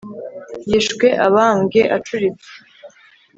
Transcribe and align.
yishwe 0.69 1.07
abambwe 1.25 1.79
acuritse 1.97 2.51